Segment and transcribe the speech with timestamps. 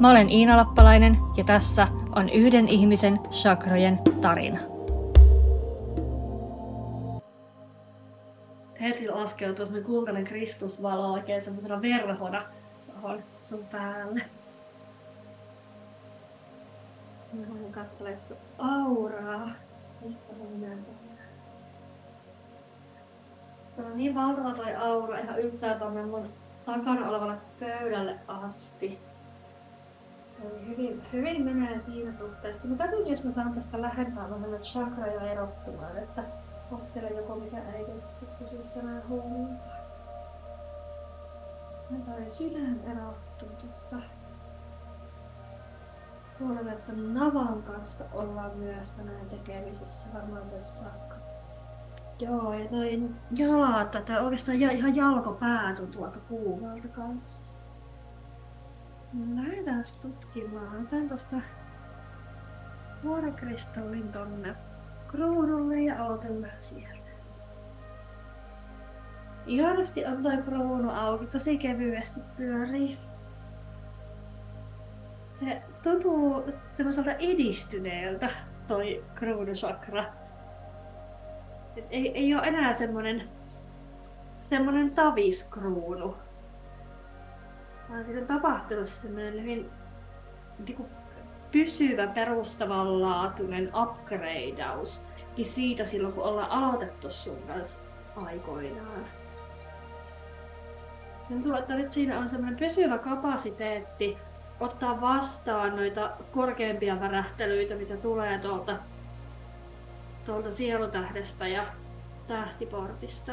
[0.00, 4.58] Mä olen Iina Lappalainen ja tässä on yhden ihmisen chakrojen tarina.
[8.80, 12.42] Heti laskeutuu semmoinen kultainen kristusvalo oikein semmoisena verhona
[12.86, 14.22] tuohon sun päälle.
[17.32, 19.48] Mä haluan katsella sun auraa.
[23.68, 26.28] Se on niin valtava toi aura ihan yltää tonne mun
[26.66, 29.07] takana olevalle pöydälle asti.
[30.66, 32.68] Hyvin, hyvin menee siinä suhteessa.
[32.68, 36.24] Mä katson, jos mä saan tästä lähempää vähän chakraja erottumaan, että
[36.70, 39.64] onko siellä joku, mikä erityisesti pysyy tänään huomiota.
[41.90, 43.96] Ja toi sydän erottuu tuosta.
[46.38, 51.16] Kuulen, että navan kanssa ollaan myös tänään tekemisissä, varmaan se sakka.
[52.20, 57.57] Joo, ja toi jalat, tai oikeastaan ihan jalkopää tuntuu aika kuumalta kanssa.
[59.34, 60.82] Lähdetään tutkimaan.
[60.82, 61.36] Otan tosta
[63.04, 64.54] vuorokristallin tonne
[65.08, 67.08] kruunulle ja aloitellaan sieltä.
[69.46, 72.98] Ihanasti on toi kruunu auki, tosi kevyesti pyörii.
[75.40, 78.30] Se tuntuu semmoiselta edistyneeltä
[78.68, 80.04] toi kruunusakra.
[81.90, 83.28] Ei, ei ole enää semmonen,
[84.46, 86.16] semmonen taviskruunu,
[87.90, 89.70] vaan siitä on tapahtunut semmoinen hyvin
[90.66, 90.86] niin
[91.52, 95.08] pysyvä perustavanlaatuinen upgradeaus
[95.42, 97.78] siitä silloin, kun ollaan aloitettu sun kanssa
[98.16, 99.04] aikoinaan.
[101.28, 104.16] Tuntuu, että nyt siinä on semmoinen pysyvä kapasiteetti
[104.60, 108.76] ottaa vastaan noita korkeampia värähtelyitä, mitä tulee tuolta,
[110.24, 111.66] tuolta sielutähdestä ja
[112.26, 113.32] tähtiportista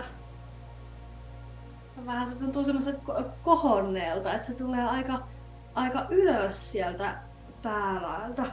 [2.06, 5.28] vähän se tuntuu semmoiselta kohonneelta, että se tulee aika,
[5.73, 7.17] aika ylös sieltä
[7.61, 8.44] päälaelta.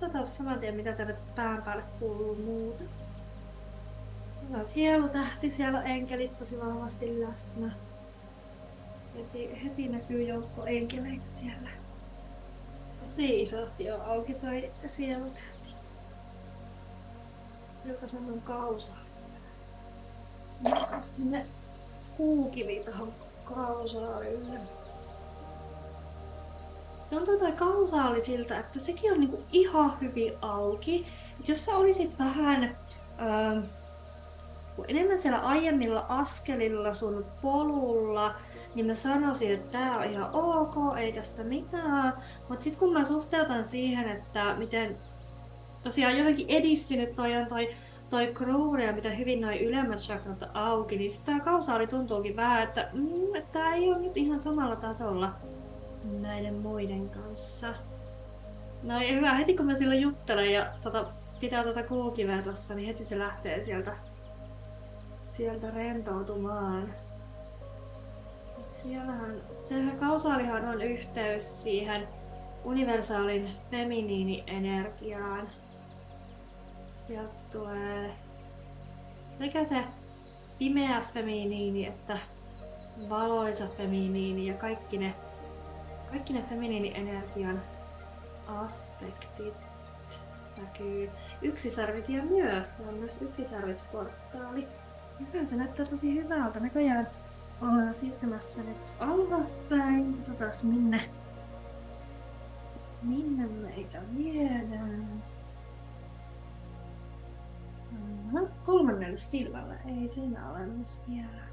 [0.00, 2.84] Tota saman tien, mitä tänne pään päälle kuuluu muuta.
[4.48, 7.70] No, sielutähti, siellä on enkelit tosi vahvasti läsnä.
[9.16, 11.70] Heti, heti näkyy joukko enkeleitä siellä.
[13.04, 15.63] Tosi isosti on auki toi sielutähti
[17.84, 18.92] joka on kausa.
[21.18, 21.46] Ne
[22.16, 23.12] kuukivi tuohon
[23.44, 24.60] kausaalille.
[27.10, 31.06] Tuntuu toi kausaali siltä, että sekin on niinku ihan hyvin auki.
[31.40, 32.76] Et jos sä olisit vähän
[33.20, 33.62] öö,
[34.88, 38.34] enemmän siellä aiemmilla askelilla sun polulla,
[38.74, 42.12] niin mä sanoisin, että tää on ihan ok, ei tässä mitään.
[42.48, 44.96] Mutta sitten kun mä suhteutan siihen, että miten
[45.84, 47.74] tosiaan jotenkin edistynyt toi on toi,
[48.10, 52.88] toi kruuni ja mitä hyvin noin ylemmät chakrat auki, niin tää kausaali tuntuukin vähän, että
[52.92, 55.32] mm, tää ei ole nyt ihan samalla tasolla
[56.20, 57.74] näiden muiden kanssa.
[58.82, 61.06] No ei hyvä, heti kun mä silloin juttelen ja tota,
[61.40, 63.96] pitää tätä kulkiveä tossa, niin heti se lähtee sieltä,
[65.36, 66.88] sieltä rentoutumaan.
[68.82, 72.08] Siellähän, sehän kausaalihan on yhteys siihen
[72.64, 75.48] universaalin feminiini-energiaan
[77.06, 78.10] sieltä tulee
[79.30, 79.84] sekä se
[80.58, 82.18] pimeä feminiini että
[83.08, 85.14] valoisa feminiini ja kaikki ne,
[86.10, 87.62] kaikki ne feminiini-energian
[88.46, 89.54] aspektit
[90.56, 91.10] näkyy.
[91.42, 94.68] Yksisarvisia myös, se on myös yksisarvisportaali.
[95.20, 96.60] Hyvä, se näyttää tosi hyvältä.
[96.60, 97.08] Näköjään
[97.62, 100.14] ollaan siirtymässä nyt alaspäin.
[100.16, 101.10] Katsotaan minne,
[103.02, 105.33] minne meitä viedään.
[108.34, 109.74] No, kolmannelle silmällä.
[109.74, 111.44] Ei siinä ole myös vielä.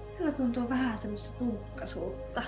[0.00, 2.42] Siellä tuntuu vähän semmoista tunkkaisuutta.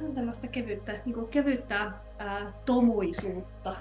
[0.00, 3.76] Ihan tällaista kevyttä, niin kuin kevyttä ää, tomuisuutta.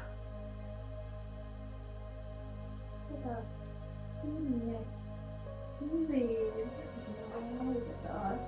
[3.10, 3.80] Mitäs
[4.16, 4.80] sinne?
[6.10, 6.72] Niin,
[7.68, 8.40] laitetaan?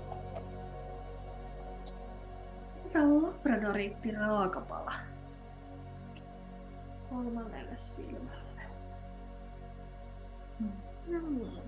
[2.84, 4.91] Mitä on labradoriitti raakapala?
[7.12, 8.62] kolmannelle silmälle.
[10.60, 10.72] Mm.
[11.08, 11.62] No niin.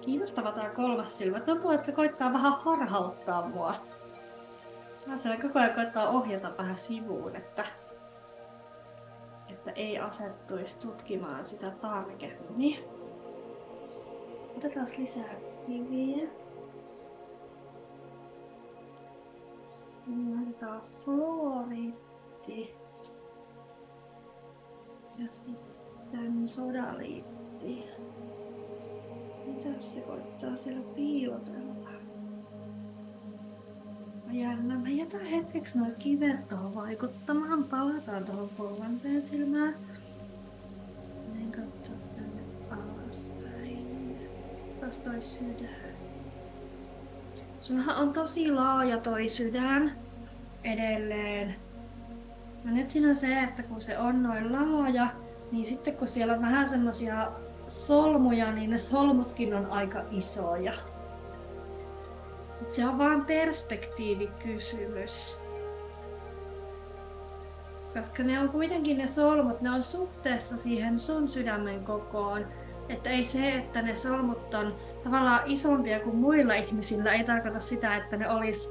[0.00, 1.40] Kiinnostava tämä kolmas silmä.
[1.40, 3.74] Tuntuu, että se koittaa vähän harhauttaa mua.
[5.06, 7.64] Mä siellä koko ajan koittaa ohjata vähän sivuun, että,
[9.48, 12.84] että ei asettuisi tutkimaan sitä tarkemmin.
[14.56, 15.34] Otetaan lisää
[15.66, 16.41] kiviä.
[20.06, 22.74] Laitetaan fluoriitti.
[25.18, 27.84] Ja sitten sodaliitti.
[29.46, 31.90] Mitä se koittaa siellä piilotella?
[34.26, 34.78] Mä jännä.
[34.78, 37.64] Mä jätän hetkeksi noin kivet tuohon vaikuttamaan.
[37.64, 39.74] Palataan tuohon kolmanteen silmään.
[41.32, 44.16] Menen katsoa tänne alaspäin.
[44.80, 45.91] Taas toi sydän.
[47.62, 49.92] Sullahan on tosi laaja toi sydän
[50.64, 51.54] edelleen.
[52.64, 55.06] No nyt siinä on se, että kun se on noin laaja,
[55.52, 57.32] niin sitten kun siellä on vähän semmosia
[57.68, 60.72] solmuja, niin ne solmutkin on aika isoja.
[62.68, 65.38] Se on vain perspektiivikysymys.
[67.94, 72.46] Koska ne on kuitenkin ne solmut, ne on suhteessa siihen sun sydämen kokoon.
[72.88, 74.74] Että ei se, että ne solmut on
[75.04, 78.68] tavallaan isompia kuin muilla ihmisillä, ei tarkoita sitä, että ne olisi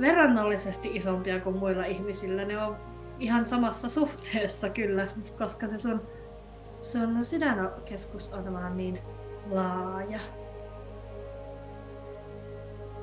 [0.00, 2.44] verrannollisesti isompia kuin muilla ihmisillä.
[2.44, 2.76] Ne on
[3.18, 5.06] ihan samassa suhteessa kyllä,
[5.38, 6.02] koska se sun,
[6.82, 8.98] sun sydänkeskus on vaan niin
[9.50, 10.20] laaja.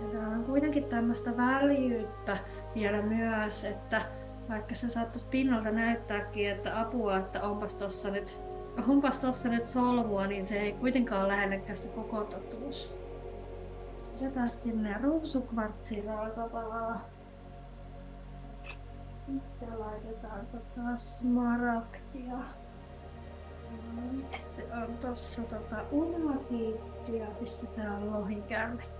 [0.01, 2.37] Ja tää on kuitenkin tämmöistä väljyyttä
[2.75, 4.01] vielä myös, että
[4.49, 8.39] vaikka se saattaisi pinnalta näyttääkin, että apua, että onpas tossa nyt,
[8.87, 12.95] onpas tossa nyt solmua, niin se ei kuitenkaan ole lähellekään se koko totuus.
[14.13, 17.01] Otetaan sinne ruusukvartsi raakapalaa.
[19.25, 22.37] Sitten laitetaan tota smaragdia.
[24.39, 28.95] Se on tossa tota unmatiitti ja pistetään lohikäärmekivi.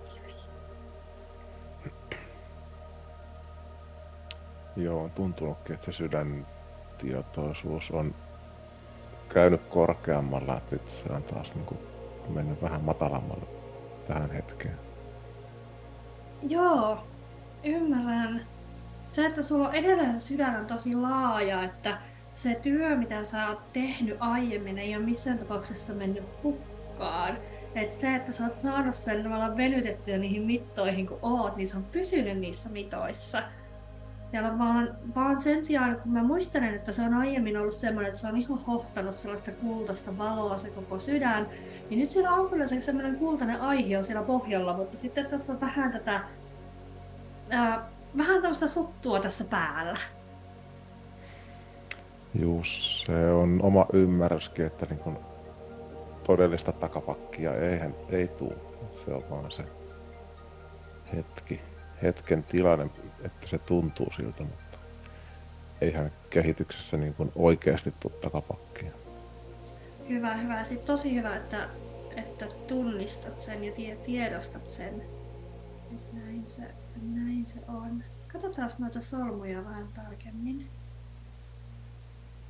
[4.75, 8.15] Joo, on tuntunutkin, että se sydäntietoisuus on
[9.29, 11.79] käynyt korkeammalla, että nyt se on taas niin kuin
[12.29, 13.45] mennyt vähän matalammalle
[14.07, 14.77] tähän hetkeen.
[16.47, 16.99] Joo,
[17.63, 18.47] ymmärrän.
[19.11, 21.97] Se, että sulla on edelleen se sydän on tosi laaja, että
[22.33, 27.37] se työ, mitä sä oot tehnyt aiemmin, ei ole missään tapauksessa mennyt hukkaan.
[27.75, 31.77] Et se, että sä oot saanut sen tavallaan venytettyä niihin mittoihin kun oot, niin se
[31.77, 33.43] on pysynyt niissä mitoissa.
[34.33, 38.19] Ja vaan, vaan sen sijaan, kun mä muistelen, että se on aiemmin ollut semmoinen, että
[38.19, 41.47] se on ihan hohtanut sellaista kultaista valoa se koko sydän,
[41.89, 45.53] niin nyt siellä on kyllä se semmoinen kultainen aihe on siellä pohjalla, mutta sitten tässä
[45.53, 46.21] on vähän tätä,
[47.49, 49.99] ää, vähän tämmöistä suttua tässä päällä.
[52.39, 55.19] Juu, se on oma ymmärryskin, että niin kun
[56.27, 58.55] todellista takapakkia eihän, ei tule.
[59.05, 59.63] Se on vaan se
[61.15, 61.61] hetki,
[62.01, 62.89] hetken tilanne,
[63.23, 64.77] että se tuntuu siltä, mutta
[65.81, 68.91] eihän kehityksessä niin kuin oikeasti tule takapakkia.
[70.09, 70.63] Hyvä, hyvä.
[70.63, 71.69] Sitten tosi hyvä, että,
[72.15, 75.01] että tunnistat sen ja tie, tiedostat sen.
[75.91, 76.61] Että näin se,
[77.15, 78.03] näin se on.
[78.27, 80.67] Katsotaan noita solmuja vähän tarkemmin.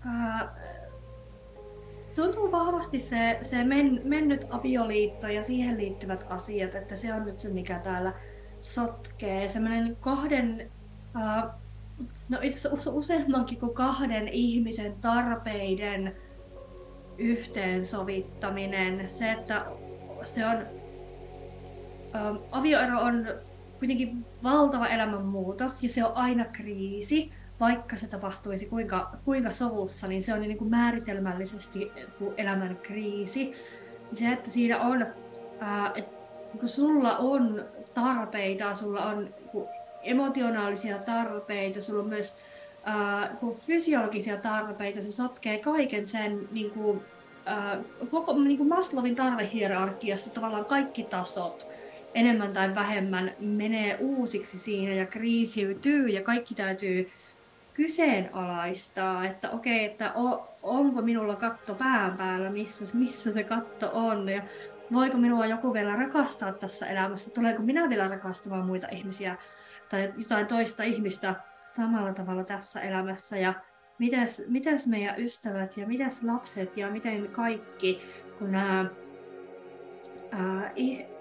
[0.05, 0.55] Ää,
[2.15, 7.39] tuntuu vahvasti se, se men, mennyt avioliitto ja siihen liittyvät asiat, että se on nyt
[7.39, 8.13] se, mikä täällä
[8.61, 9.47] sotkee.
[9.47, 10.71] Semmoinen kahden,
[11.13, 11.53] ää,
[12.29, 16.15] no itse asiassa useammankin kuin kahden ihmisen tarpeiden
[17.17, 19.09] yhteensovittaminen.
[19.09, 19.65] Se, että
[20.23, 20.57] se on,
[22.13, 23.27] ää, avioero on
[23.79, 30.23] kuitenkin valtava elämänmuutos ja se on aina kriisi vaikka se tapahtuisi kuinka, kuinka sovussa, niin
[30.23, 31.91] se on niin kuin määritelmällisesti
[32.37, 33.53] elämän kriisi.
[34.13, 35.05] Se, että siinä on,
[35.59, 36.15] ää, että
[36.59, 39.29] kun sulla on tarpeita, sulla on
[40.03, 42.37] emotionaalisia tarpeita, sulla on myös
[42.83, 47.01] ää, fysiologisia tarpeita, se sotkee kaiken sen niin kuin,
[47.45, 47.79] ää,
[48.11, 51.67] koko niin kuin Maslowin tarvehierarkiasta tavallaan kaikki tasot
[52.15, 57.11] enemmän tai vähemmän menee uusiksi siinä ja kriisiytyy ja kaikki täytyy
[57.73, 64.29] kyseenalaistaa, että okei, että o, onko minulla katto pään päällä, missä, missä se katto on.
[64.29, 64.41] Ja
[64.93, 69.37] voiko minua joku vielä rakastaa tässä elämässä, tuleeko minä vielä rakastamaan muita ihmisiä
[69.89, 73.53] tai jotain toista ihmistä samalla tavalla tässä elämässä ja
[73.97, 78.01] mitäs, mitäs meidän ystävät ja mitäs lapset ja miten kaikki,
[78.39, 78.85] kun nämä
[80.31, 80.71] ää,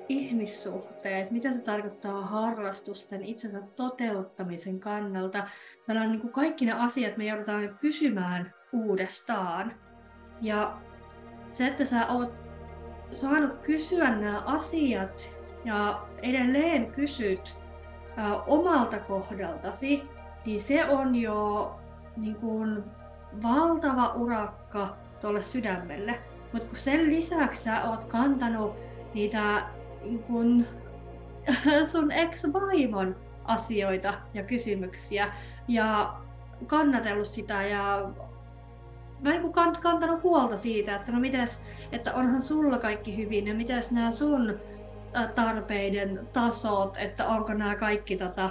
[0.08, 5.48] ihmissuhteet, mitä se tarkoittaa harrastusten itsensä toteuttamisen kannalta.
[5.86, 9.72] Täällä on niin kuin kaikki ne asiat, me joudutaan kysymään uudestaan.
[10.40, 10.78] Ja
[11.52, 12.43] se, että sä oot
[13.12, 15.30] saanut kysyä nämä asiat
[15.64, 17.56] ja edelleen kysyt
[18.16, 20.02] ää, omalta kohdaltasi,
[20.46, 21.74] niin se on jo
[22.16, 22.84] niin kuin,
[23.42, 26.18] valtava urakka tuolle sydämelle.
[26.52, 28.76] Mutta kun sen lisäksi sä oot kantanut
[29.14, 29.62] niitä
[30.02, 30.66] niin kun,
[31.92, 35.32] sun ex-vaimon asioita ja kysymyksiä
[35.68, 36.14] ja
[36.66, 38.10] kannatellut sitä ja
[39.24, 41.58] mä niin kant, kantanut huolta siitä, että no mites,
[41.92, 44.58] että onhan sulla kaikki hyvin ja mites nämä sun
[45.34, 48.50] tarpeiden tasot, että onko nämä kaikki tota,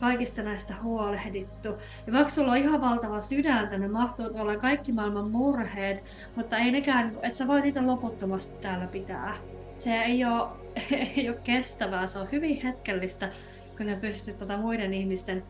[0.00, 1.68] kaikista näistä huolehdittu.
[2.06, 6.04] Ja vaikka sulla on ihan valtava sydäntä, ne mahtuu olla kaikki maailman murheet,
[6.36, 9.36] mutta ei nekään, että sä voi niitä loputtomasti täällä pitää.
[9.78, 10.48] Se ei ole,
[11.16, 13.30] ei ole kestävää, se on hyvin hetkellistä,
[13.76, 15.42] kun ne pystyt tuota muiden ihmisten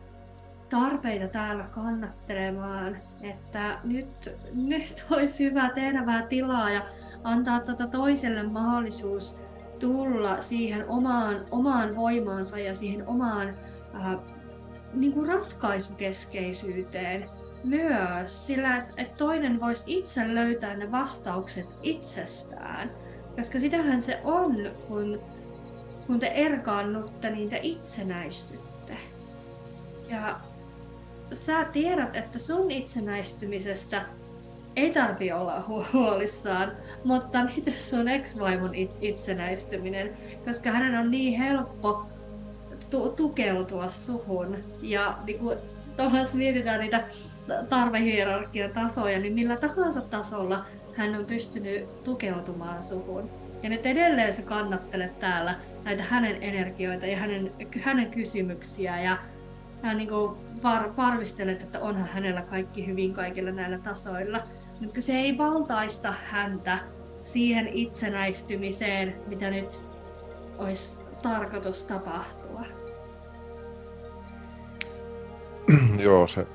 [0.69, 2.97] tarpeita täällä kannattelemaan.
[3.21, 6.81] Että nyt, nyt olisi hyvä tehdä vähän tilaa ja
[7.23, 9.39] antaa tuota toiselle mahdollisuus
[9.79, 13.55] tulla siihen omaan, omaan voimaansa ja siihen omaan
[13.95, 14.17] äh,
[14.93, 17.29] niin kuin ratkaisukeskeisyyteen
[17.63, 22.91] myös, sillä että toinen voisi itse löytää ne vastaukset itsestään.
[23.35, 25.19] Koska sitähän se on, kun,
[26.07, 28.97] kun te erkaannutte, niin te itsenäistytte.
[30.09, 30.39] Ja
[31.33, 34.05] sä tiedät, että sun itsenäistymisestä
[34.75, 35.63] ei tarvi olla
[35.93, 36.71] huolissaan,
[37.03, 42.05] mutta miten sun ex-vaimon itsenäistyminen, koska hänen on niin helppo
[42.89, 44.57] tu- tukeutua suhun.
[44.81, 45.57] Ja niin kuin,
[46.19, 47.03] jos mietitään niitä
[47.69, 53.29] tarvehierarkian tasoja, niin millä tahansa tasolla hän on pystynyt tukeutumaan suhun.
[53.63, 57.51] Ja nyt edelleen sä kannattelet täällä näitä hänen energioita ja hänen,
[57.81, 59.17] hänen kysymyksiä ja
[59.81, 64.39] hän niin kuin var, varmistelet, että onhan hänellä kaikki hyvin kaikilla näillä tasoilla.
[64.79, 66.79] Mutta se ei valtaista häntä
[67.23, 69.81] siihen itsenäistymiseen, mitä nyt
[70.57, 72.61] olisi tarkoitus tapahtua.
[76.05, 76.47] Joo, se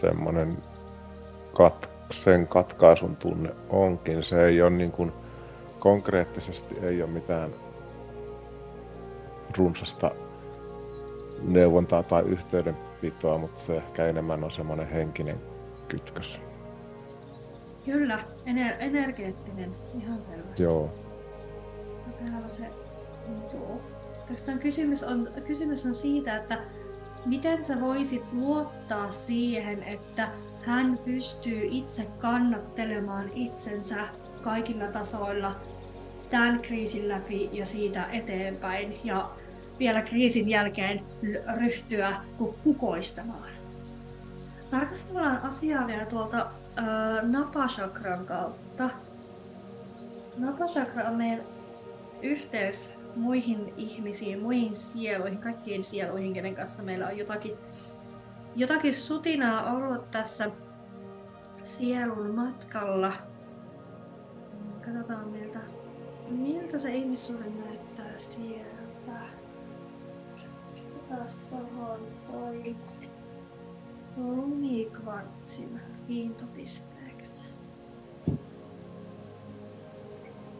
[0.00, 0.56] semmoinen
[1.56, 4.22] kat, sen katkaisun tunne onkin.
[4.22, 5.12] Se ei ole niin kuin,
[5.78, 7.50] konkreettisesti ei ole mitään
[9.58, 10.10] runsasta
[11.42, 15.36] neuvontaa tai yhteydenpitoa, mutta se ehkä enemmän on semmoinen henkinen
[15.88, 16.40] kytkös.
[17.84, 20.62] Kyllä, ener- energeettinen, ihan selvästi.
[20.62, 20.90] Joo.
[22.18, 22.70] Täällä se
[23.26, 23.80] tuntuu.
[24.60, 26.58] kysymys on, kysymys on siitä, että
[27.26, 30.28] miten sä voisit luottaa siihen, että
[30.62, 33.96] hän pystyy itse kannattelemaan itsensä
[34.42, 35.54] kaikilla tasoilla
[36.30, 39.30] tämän kriisin läpi ja siitä eteenpäin ja
[39.78, 41.04] vielä kriisin jälkeen
[41.56, 42.16] ryhtyä
[42.64, 43.50] kukoistamaan.
[44.70, 46.40] Tarkastellaan asiaa vielä tuolta
[46.78, 46.84] äh,
[47.22, 48.90] napashakran kautta.
[50.38, 51.40] Napashakra on meidän
[52.22, 57.52] yhteys muihin ihmisiin, muihin sieluihin, kaikkiin sieluihin, kenen kanssa meillä on jotakin,
[58.56, 60.50] jotakin sutinaa ollut tässä
[61.64, 63.12] sielun matkalla.
[64.84, 65.60] Katsotaan miltä,
[66.28, 69.35] miltä se ihmissuhde näyttää sieltä.
[71.08, 72.76] Taas tohon toi
[74.16, 77.42] lumikvartsin kiintopisteeksi.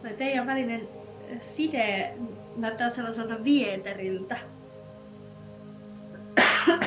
[0.03, 0.89] Tai teidän välinen
[1.41, 2.17] side
[2.57, 4.39] näyttää sellaiselta vieteriltä.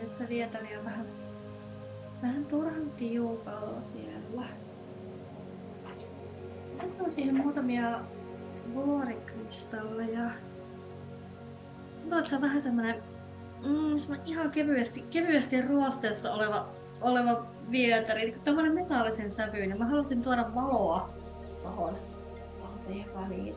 [0.00, 1.06] Nyt se vietari on vähän,
[2.22, 4.48] vähän turhan tiukalla siellä.
[6.78, 8.00] Antaa siihen muutamia
[8.74, 10.30] vuorikristalleja.
[12.10, 13.02] On vähän semmonen,
[13.64, 16.68] mm, semmonen ihan kevyesti, kevyesti ruosteessa oleva,
[17.00, 18.36] oleva vietari.
[18.44, 19.78] Tämmönen metallisen sävyinen.
[19.78, 21.10] Mä halusin tuoda valoa
[21.62, 21.98] tohon
[22.86, 23.54] teidän väliin.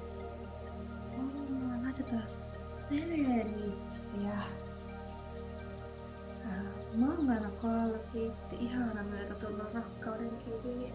[1.18, 2.28] Oh, laitetaan
[2.90, 4.44] seleriittiä.
[6.98, 10.94] Mangana kalsiitti, ihana myötätunnon rakkauden kivi.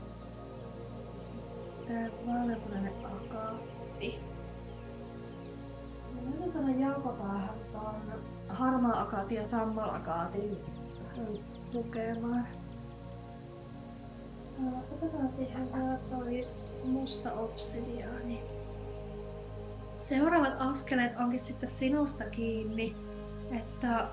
[1.20, 4.29] Sitten vaaleanpunainen akaatti.
[6.38, 7.94] Laitetaan jalkopäähän tuon
[8.48, 10.58] harmaa akaati ja sammal akaatin
[11.74, 12.46] lukemaan.
[14.92, 16.46] Otetaan siihen vielä toi
[16.84, 18.42] musta obsidiaani.
[19.96, 22.96] Seuraavat askeleet onkin sitten sinusta kiinni,
[23.50, 24.06] että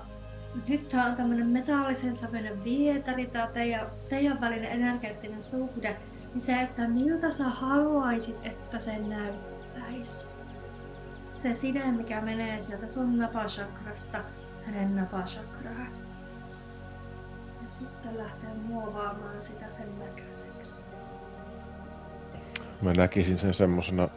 [0.68, 5.96] nyt tää on tämmönen metallisen sävyinen vietari, tää teidän, teidän välinen energeettinen suhde,
[6.34, 10.37] niin se, että miltä sä haluaisit, että se näyttäisi.
[11.42, 14.18] Se side, mikä menee sieltä sun napachakrasta
[14.66, 15.92] hänen napachakraan.
[17.64, 20.84] Ja sitten lähtee muovaamaan sitä sen näköiseksi.
[22.82, 24.08] Mä näkisin sen semmosena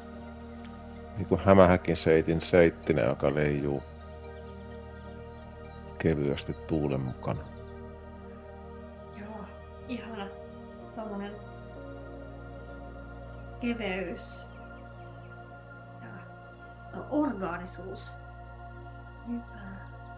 [1.18, 3.84] niinku hämähäkin seitin seittinä, joka leijuu
[6.00, 7.44] kevyesti tuulen mukana.
[9.20, 9.46] Joo,
[9.88, 10.28] ihana
[10.96, 11.32] tommonen
[13.62, 14.51] keveys
[17.10, 18.14] orgaanisuus.
[19.28, 19.62] Hyvä.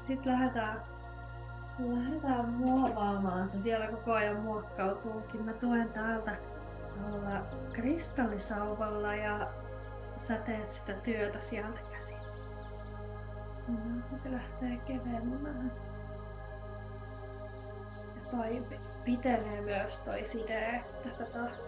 [0.08, 0.82] Sitten lähdetään,
[1.80, 3.50] lähdetään muovaamaan.
[3.50, 5.46] Se vielä koko ajan muokkautuukin.
[5.46, 6.36] Mä tuen täältä
[6.96, 7.42] tuolla
[7.74, 9.48] kristallisauvalla ja
[10.18, 12.18] sä teet sitä työtä sieltä käsin.
[13.68, 15.72] Mm, se lähtee kevenemään.
[18.16, 18.64] Ja toi
[19.06, 21.26] pitenee myös toi side, että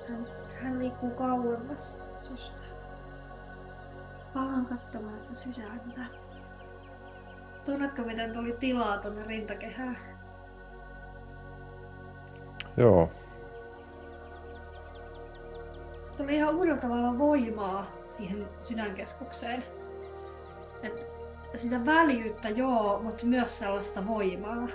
[0.09, 0.27] hän,
[0.63, 2.74] hän liikkuu kauemmas susta.
[4.35, 4.67] Palan
[5.17, 6.01] sitä sydäntä.
[7.65, 9.97] Tunnetko miten tuli tilaa tonne rintakehään?
[12.77, 13.09] Joo,
[16.17, 19.63] Tuli ihan uudella tavalla voimaa siihen sydänkeskukseen.
[20.83, 21.07] Et
[21.55, 24.67] sitä väljyyttä joo, mutta myös sellaista voimaa.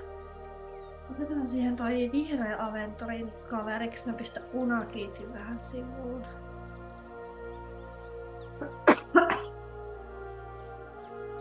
[1.11, 4.07] Otetaan siihen toi vihreä aventurin kaveriksi.
[4.07, 6.25] Mä pistän unakiitin vähän sivuun.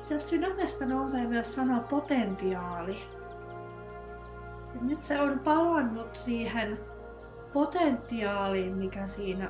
[0.09, 3.01] Sieltä sydämestä nousee myös sana potentiaali.
[4.75, 6.79] Ja nyt se on palannut siihen
[7.53, 9.49] potentiaaliin, mikä siinä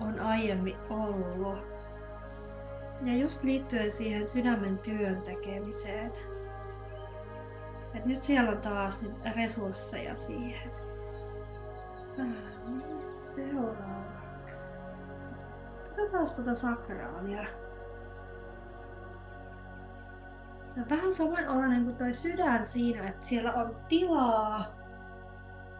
[0.00, 1.58] on aiemmin ollut.
[3.02, 6.12] Ja just liittyen siihen sydämen työn tekemiseen.
[7.94, 9.06] Et nyt siellä on taas
[9.36, 10.70] resursseja siihen.
[12.20, 12.26] Ah,
[13.34, 14.78] Seuraavaksi.
[15.88, 17.59] Katsotaan tuota sakraalia.
[20.74, 24.64] Se on vähän samanlainen kuin toi sydän siinä, että siellä on tilaa,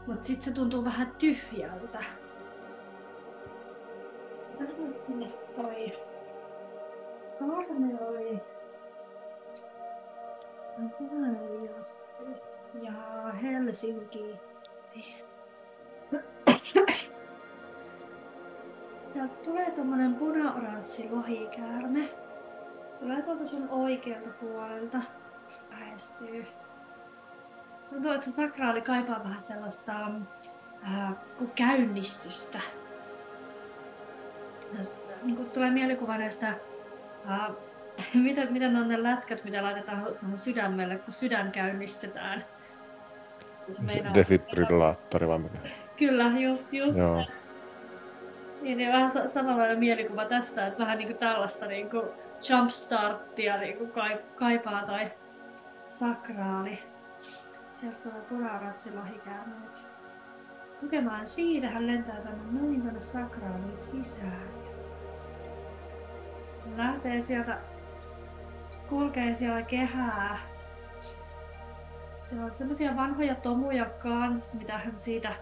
[0.07, 1.99] mutta sitten se tuntuu vähän tyhjältä.
[4.61, 5.93] Anna sinne toi
[7.39, 8.41] Karmeloi.
[12.83, 12.93] Ja
[13.43, 14.37] Helsinki.
[19.09, 22.11] Sieltä tulee tommonen punaoranssi lohikäärme.
[23.01, 24.99] Tulee tuolta sun oikealta puolelta.
[25.71, 26.47] Lähestyy.
[27.91, 29.93] Tuntuu, että se sakraali kaipaa vähän sellaista
[30.83, 32.61] ää, kuin käynnistystä.
[34.77, 36.55] Tästä, niin kuin tulee mielikuva näistä
[37.27, 37.51] ää,
[38.15, 42.45] miten, miten on ne lätkät, mitä laitetaan tuohon sydämelle, kun sydän käynnistetään?
[43.79, 45.59] Meinaa- defibrillaattori vai mikä?
[45.97, 47.11] Kyllä, just, just Joo.
[47.11, 47.27] se.
[48.63, 52.05] Niin, niin vähän sa- samanlainen mielikuva tästä, että vähän niinku tällaista niinku
[52.49, 53.55] jumpstarttia
[53.95, 55.13] kai- kaipaa tai
[55.89, 56.79] sakraali.
[57.75, 59.91] Sieltä tulee punarassi lohikäärme nyt.
[60.81, 64.49] Tukemaan siitä hän lentää tänne noin tänne sakraaliin sisään.
[66.77, 67.59] Lähtee sieltä,
[68.89, 70.39] kulkee siellä kehää.
[72.29, 75.35] Siellä on semmosia vanhoja tomuja kans, mitä hän siitä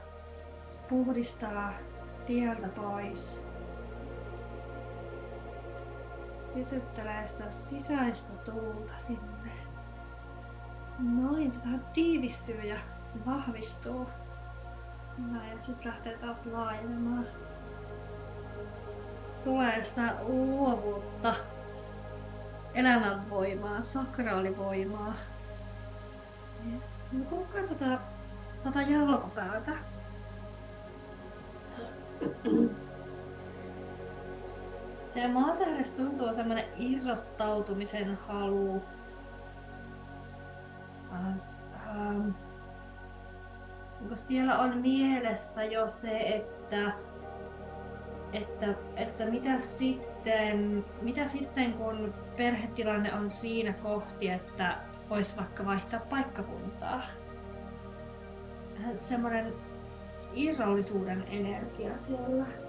[0.89, 1.73] puhdistaa
[2.27, 3.48] tieltä pois.
[6.55, 9.53] Sytyttelee sitä sisäistä tuulta sinne.
[10.99, 12.79] Noin, se vähän tiivistyy ja
[13.27, 14.09] vahvistuu.
[15.33, 17.27] Ja sitten lähtee taas laajenemaan.
[19.45, 21.35] Tulee sitä luovuutta,
[22.75, 25.15] elämänvoimaa, sakraalivoimaa.
[26.73, 27.13] Yes.
[27.13, 27.99] No kuulkaa tota,
[28.65, 29.73] tota jalkopäätä.
[35.19, 38.83] Se maatähdessä tuntuu semmonen irrottautumisen halu.
[41.13, 42.31] Ähm,
[44.03, 46.93] onko siellä on mielessä jo se, että,
[48.33, 54.77] että, että mitä, sitten, mitä sitten kun perhetilanne on siinä kohti, että
[55.11, 57.03] voisi vaikka vaihtaa paikkakuntaa?
[58.79, 59.53] Vähän Semmoinen
[60.35, 62.68] irrallisuuden energia siellä.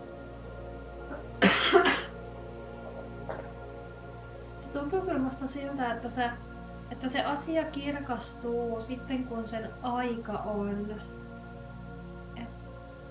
[4.69, 6.29] Se tuntuu kyllä musta siltä, että se,
[6.91, 11.01] että se asia kirkastuu sitten kun sen aika on.
[12.36, 12.49] Et,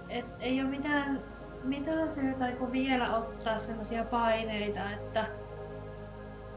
[0.08, 1.22] et ei ole mitään,
[1.64, 5.26] mitään syytä kun vielä ottaa sellaisia paineita, että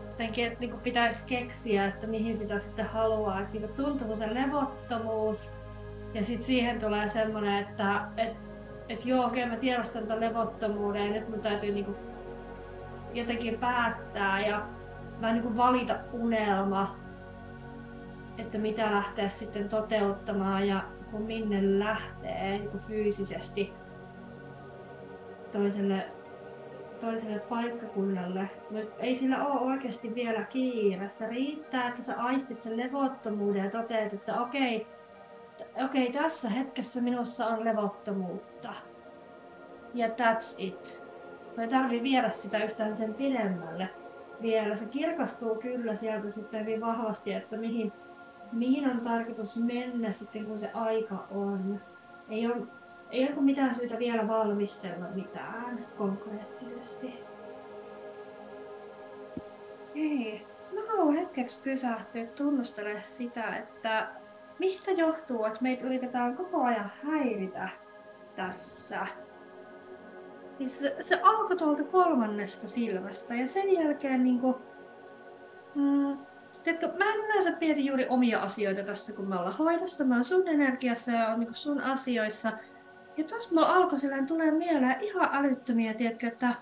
[0.08, 3.42] jotenkin, että niinku pitäisi keksiä, että mihin sitä sitten haluaa.
[3.42, 5.52] Että niinku tuntuu se levottomuus
[6.14, 8.34] ja sitten siihen tulee semmoinen, että et,
[8.90, 11.96] et joo, okei mä tiedostan tämän levottomuuden ja nyt mun täytyy niinku
[13.14, 14.81] jotenkin päättää ja
[15.22, 16.96] vähän niinku valita unelma,
[18.38, 23.74] että mitä lähteä sitten toteuttamaan ja kun minne lähtee niinku fyysisesti
[25.52, 26.12] toiselle
[27.00, 28.50] toiselle paikkakunnalle.
[28.70, 31.10] Mutta ei sillä ole oikeasti vielä kiire.
[31.10, 34.88] Se riittää, että sä aistit sen levottomuuden ja toteat, että okei,
[35.86, 38.74] okei, tässä hetkessä minussa on levottomuutta.
[39.94, 41.04] Ja that's it.
[41.52, 43.90] Se ei tarvi viedä sitä yhtään sen pidemmälle
[44.42, 44.76] vielä.
[44.76, 47.94] Se kirkastuu kyllä sieltä sitten hyvin vahvasti, että mihin,
[48.52, 51.82] mihin on tarkoitus mennä sitten, kun se aika on.
[52.30, 52.68] Ei ole,
[53.12, 57.14] ei ole mitään syytä vielä valmistella mitään konkreettisesti.
[59.96, 60.48] Ei.
[60.74, 64.08] Mä haluan hetkeksi pysähtyä tunnustelemaan sitä, että
[64.60, 67.70] mistä johtuu, että meitä yritetään koko ajan häiritä
[68.36, 69.08] tässä.
[70.62, 74.62] Siis se, se alkoi tuolta kolmannesta silmästä ja sen jälkeen niinku...
[75.76, 76.18] Mm,
[76.64, 80.04] tiedätkö, mä en näe mietin juuri omia asioita tässä, kun me ollaan hoidossa.
[80.04, 82.52] Mä oon sun energiassa ja on niinku sun asioissa.
[83.18, 86.56] Ja tos mulla alkoi silleen tulee mieleen ihan älyttömiä, tiedätkö, että,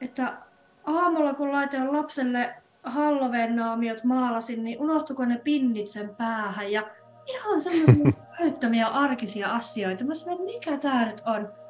[0.00, 0.36] että
[0.84, 6.82] aamulla kun laitoin lapselle Halloween-naamiot maalasin, niin unohtuiko ne pinnit sen päähän ja
[7.26, 10.04] ihan semmoisia älyttömiä arkisia asioita.
[10.04, 11.65] Mä sanoin, mikä tää nyt on?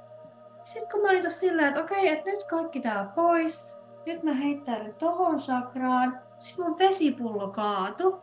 [0.67, 3.75] Sitten kun mä olin tossa silleen, että okei, että nyt kaikki tää pois,
[4.07, 8.21] nyt mä heittäydyn tohon sakraan, sitten mun vesipullo kaatu.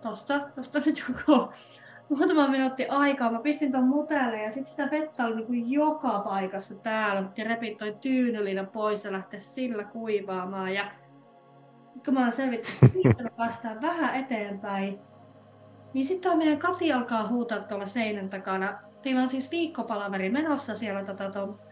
[0.00, 1.52] Tosta, tosta nyt joku
[2.08, 3.32] muutama minuutti aikaa.
[3.32, 7.22] Mä pistin ton mutelle ja sitten sitä vettä oli niinku joka paikassa täällä.
[7.36, 10.74] Ja repit toi tyynylina pois ja lähteä sillä kuivaamaan.
[10.74, 10.90] Ja
[12.04, 14.98] kun mä oon selvittänyt, että me päästään vähän eteenpäin,
[15.94, 18.78] niin sitten meidän Kati alkaa huutaa tuolla seinän takana.
[19.02, 21.69] Teillä on siis viikkopalaveri menossa siellä tota, ton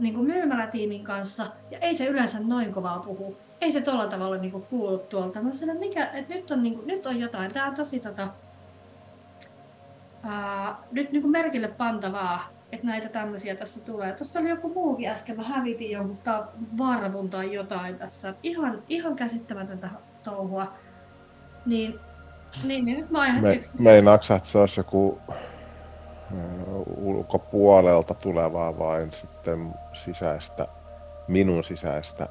[0.00, 3.36] niin kuin myymälätiimin kanssa, ja ei se yleensä noin kovaa puhu.
[3.60, 5.42] Ei se tolla tavalla niin kuin kuulu tuolta.
[5.42, 7.54] Mä sanoin, mikä, että nyt on, niin kuin, nyt on jotain.
[7.54, 8.28] Tää on tosi tota,
[10.22, 14.12] ää, nyt niin kuin merkille pantavaa, että näitä tämmöisiä tässä tulee.
[14.12, 16.18] Tuossa oli joku muukin äsken, mä hävitin jonkun
[16.78, 18.34] varvun tai jotain tässä.
[18.42, 19.90] Ihan, ihan käsittämätöntä
[20.22, 20.72] touhua.
[21.66, 22.00] Niin,
[22.64, 23.64] niin, niin nyt mä ajattelin...
[23.78, 25.18] Me, meinaatko, että se olisi joku
[26.96, 30.68] ulkopuolelta tulevaa, vain sitten sisäistä,
[31.28, 32.28] minun sisäistä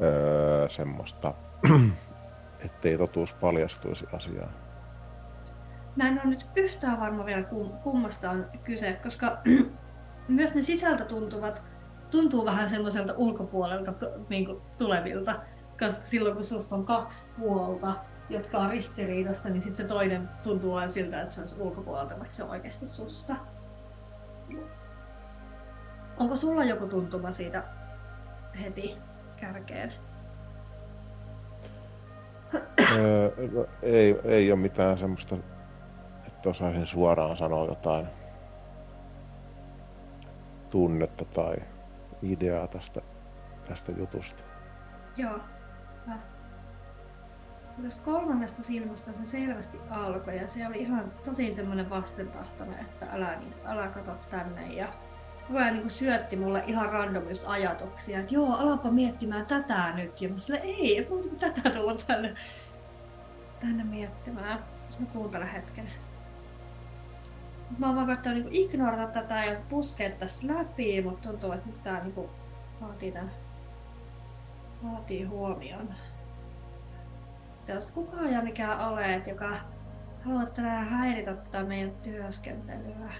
[0.00, 1.34] öö, semmoista,
[2.64, 4.54] ettei totuus paljastuisi asiaan.
[5.96, 7.44] Mä en ole nyt yhtään varma vielä
[7.82, 9.38] kummasta on kyse, koska
[10.28, 11.62] myös ne sisältä tuntuvat
[12.10, 13.92] tuntuu vähän semmoiselta ulkopuolelta
[14.28, 15.34] niin kuin tulevilta,
[15.80, 17.94] koska silloin kun sussa on kaksi puolta,
[18.30, 22.34] jotka on ristiriidassa, niin sitten se toinen tuntuu vain siltä, että se olisi ulkopuolelta, vaikka
[22.34, 23.36] se on oikeasti susta.
[26.18, 27.64] Onko sulla joku tuntuma siitä
[28.60, 28.96] heti
[29.36, 29.92] kärkeen?
[32.96, 33.30] öö,
[33.82, 35.36] ei, ei ole mitään semmoista,
[36.26, 38.06] että osaisin suoraan sanoa jotain
[40.70, 41.56] tunnetta tai
[42.22, 43.00] ideaa tästä,
[43.68, 44.42] tästä jutusta.
[45.16, 45.40] Joo.
[47.80, 53.36] Tuosta kolmannesta silmästä se selvästi alkoi ja se oli ihan tosi semmoinen vastentahtoinen, että älä,
[53.36, 54.66] niin, älä kato tänne.
[54.66, 54.88] Ja
[55.48, 60.22] koko ajan niin syötti mulle ihan randomista ajatuksia, että joo, alapa miettimään tätä nyt.
[60.22, 62.34] Ja mä sille, ei, ei muuta kuin tätä tulla tänne,
[63.60, 64.64] tänne miettimään.
[64.86, 65.90] Jos mä kuuntelen hetken.
[67.78, 71.82] Mä oon vaan koittanut niin ignorata tätä ja puskea tästä läpi, mutta tuntuu, että nyt
[71.82, 72.28] tää niin
[72.80, 73.30] vaatii, tämän,
[74.84, 75.94] vaatii huomioon
[77.74, 79.56] jos kukaan ja mikä olet, joka
[80.24, 83.12] haluat tänään häiritä tätä meidän työskentelyä.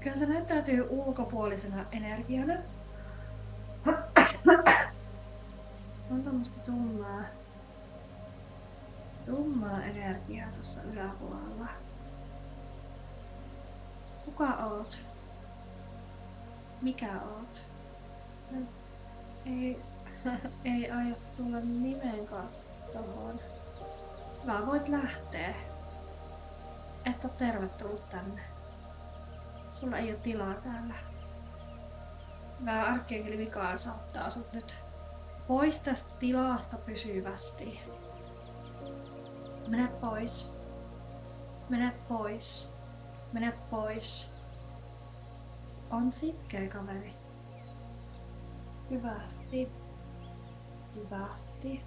[0.00, 2.54] Kyllä se näyttäytyy ulkopuolisena energiana.
[6.10, 7.22] On tämmöistä tummaa,
[9.26, 11.66] tummaa energiaa tuossa yläpuolella.
[14.24, 15.00] Kuka oot?
[16.82, 17.62] Mikä oot?
[19.46, 19.80] Ei
[20.64, 23.40] ei aio tulla nimen kanssa tohon.
[24.46, 25.54] Vaan voit lähteä.
[27.04, 28.42] Et ole tervetullut tänne.
[29.70, 30.94] Sulla ei ole tilaa täällä.
[32.60, 34.78] Mä arkkienkeli Mikael saattaa sut nyt
[35.46, 37.80] pois tästä tilasta pysyvästi.
[39.68, 40.50] Mene pois.
[41.68, 42.72] Mene pois.
[43.32, 44.36] Mene pois.
[45.90, 47.14] On sitkeä kaveri.
[48.90, 49.85] Hyvästi.
[50.96, 51.80] Hyvästi.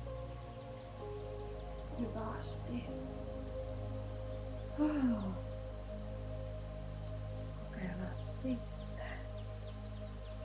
[1.99, 2.85] Hyvästi.
[7.59, 8.59] Kokeillaan sitten.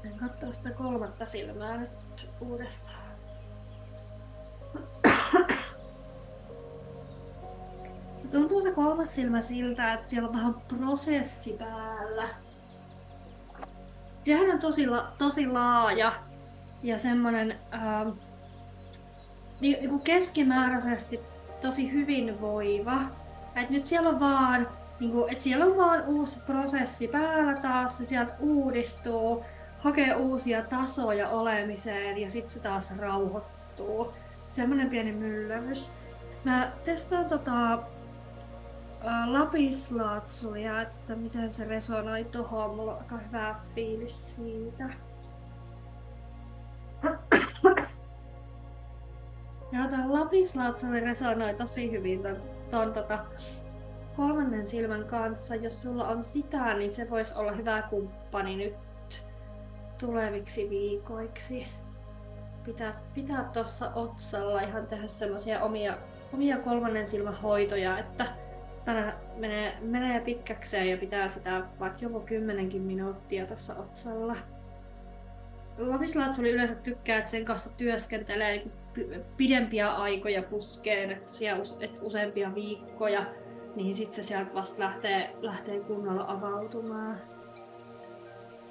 [0.05, 3.14] En katsoa sitä kolmatta silmää nyt uudestaan.
[8.18, 12.29] Se tuntuu se kolmas silmä siltä, että siellä on vähän prosessi päällä.
[14.24, 16.12] sehän on tosi, la, tosi laaja
[16.83, 18.09] ja semmoinen ähm,
[19.61, 21.21] niin keskimääräisesti
[21.61, 23.01] tosi hyvinvoiva.
[23.57, 24.69] Et nyt siellä on vaan
[25.01, 29.45] niin kuin, että siellä on vaan uusi prosessi päällä taas, se sieltä uudistuu,
[29.79, 34.12] hakee uusia tasoja olemiseen ja sitten se taas rauhoittuu.
[34.51, 35.90] Semmoinen pieni myllämys.
[36.45, 37.79] Mä testaan tota,
[39.27, 42.77] lapislatsuja, että miten se resonoi tuohon.
[42.77, 44.90] Mulla on aika hyvä fiilis siitä.
[49.75, 52.37] Ja tämä lapislatsuli resonoi tosi hyvin ton,
[52.71, 53.25] ton tota,
[54.17, 55.55] kolmannen silmän kanssa.
[55.55, 58.75] Jos sulla on sitä, niin se voisi olla hyvä kumppani nyt
[59.99, 61.67] tuleviksi viikoiksi.
[62.65, 65.97] Pitää, pitää tuossa otsalla ihan tehdä semmoisia omia,
[66.33, 68.27] omia kolmannen silmän hoitoja, että
[68.85, 74.37] tänä menee, menee pitkäkseen ja pitää sitä vaikka joku kymmenenkin minuuttia tuossa otsalla.
[75.79, 78.73] Lapislatsuli yleensä tykkää, että sen kanssa työskentelee niin
[79.37, 83.25] pidempiä aikoja puskeen, että, siellä, että useampia viikkoja,
[83.77, 87.21] niin sitten se sieltä vasta lähtee, lähtee kunnolla avautumaan.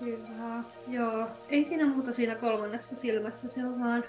[0.01, 0.63] Hyvä.
[0.87, 4.03] Joo, ei siinä muuta siinä kolmannessa silmässä, se on vaan,